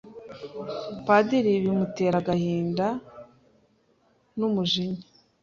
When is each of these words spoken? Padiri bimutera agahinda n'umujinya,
Padiri 1.05 1.53
bimutera 1.63 2.15
agahinda 2.21 2.87
n'umujinya, 4.37 5.01